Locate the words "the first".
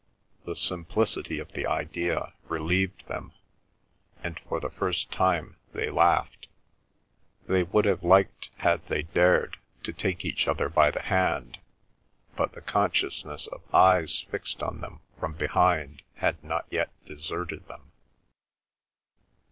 4.59-5.11